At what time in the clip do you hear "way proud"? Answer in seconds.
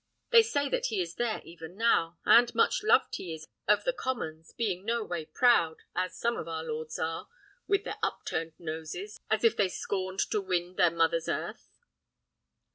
5.03-5.83